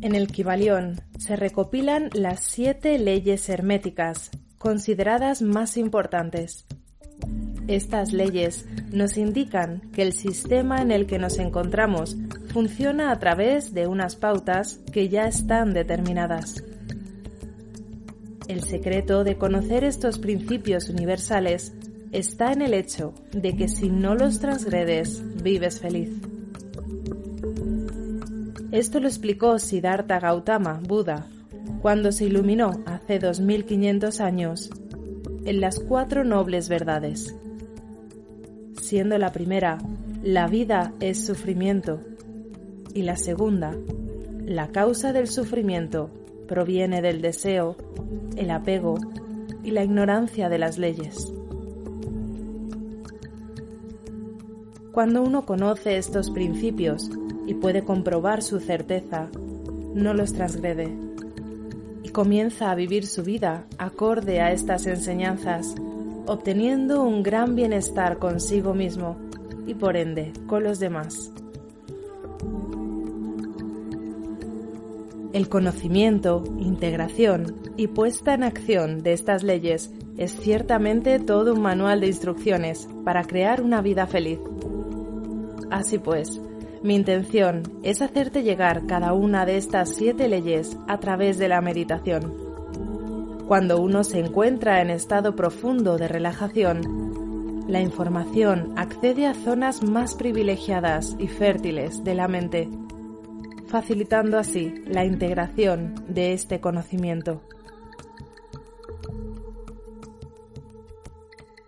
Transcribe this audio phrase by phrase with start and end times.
[0.00, 6.66] En el Kibalión se recopilan las siete leyes herméticas, consideradas más importantes.
[7.66, 12.16] Estas leyes nos indican que el sistema en el que nos encontramos
[12.52, 16.62] funciona a través de unas pautas que ya están determinadas.
[18.46, 21.74] El secreto de conocer estos principios universales
[22.12, 26.27] está en el hecho de que si no los transgredes, vives feliz.
[28.70, 31.26] Esto lo explicó Siddhartha Gautama, Buda,
[31.80, 34.70] cuando se iluminó hace 2500 años
[35.46, 37.34] en las cuatro nobles verdades.
[38.78, 39.78] Siendo la primera,
[40.22, 42.00] la vida es sufrimiento,
[42.92, 43.74] y la segunda,
[44.44, 46.10] la causa del sufrimiento
[46.46, 47.74] proviene del deseo,
[48.36, 48.98] el apego
[49.64, 51.32] y la ignorancia de las leyes.
[54.92, 57.10] Cuando uno conoce estos principios,
[57.48, 59.30] y puede comprobar su certeza,
[59.94, 60.94] no los transgrede
[62.02, 65.74] y comienza a vivir su vida acorde a estas enseñanzas,
[66.26, 69.16] obteniendo un gran bienestar consigo mismo
[69.66, 71.32] y por ende con los demás.
[75.32, 82.00] El conocimiento, integración y puesta en acción de estas leyes es ciertamente todo un manual
[82.00, 84.38] de instrucciones para crear una vida feliz.
[85.70, 86.40] Así pues,
[86.82, 91.60] mi intención es hacerte llegar cada una de estas siete leyes a través de la
[91.60, 92.34] meditación.
[93.46, 100.14] Cuando uno se encuentra en estado profundo de relajación, la información accede a zonas más
[100.14, 102.68] privilegiadas y fértiles de la mente,
[103.66, 107.42] facilitando así la integración de este conocimiento.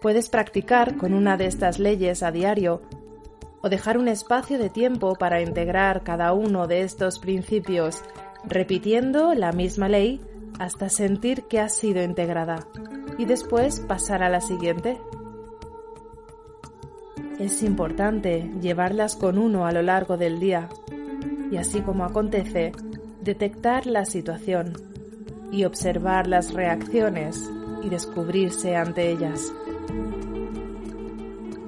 [0.00, 2.82] Puedes practicar con una de estas leyes a diario
[3.62, 8.02] o dejar un espacio de tiempo para integrar cada uno de estos principios,
[8.44, 10.20] repitiendo la misma ley
[10.58, 12.66] hasta sentir que ha sido integrada
[13.18, 14.98] y después pasar a la siguiente.
[17.38, 20.68] Es importante llevarlas con uno a lo largo del día
[21.50, 22.72] y así como acontece,
[23.22, 24.72] detectar la situación
[25.50, 27.50] y observar las reacciones
[27.82, 29.52] y descubrirse ante ellas.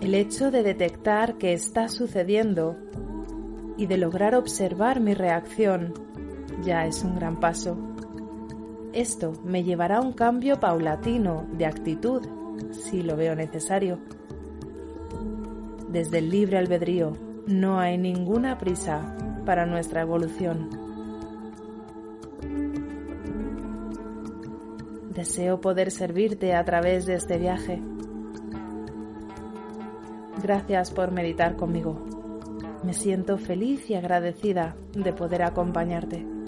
[0.01, 2.79] El hecho de detectar que está sucediendo
[3.77, 5.93] y de lograr observar mi reacción
[6.63, 7.77] ya es un gran paso.
[8.95, 12.23] Esto me llevará a un cambio paulatino de actitud,
[12.73, 13.99] si lo veo necesario.
[15.91, 17.13] Desde el libre albedrío
[17.47, 20.71] no hay ninguna prisa para nuestra evolución.
[25.15, 27.83] Deseo poder servirte a través de este viaje
[30.43, 32.03] Gracias por meditar conmigo.
[32.83, 36.40] Me siento feliz y agradecida de poder acompañarte.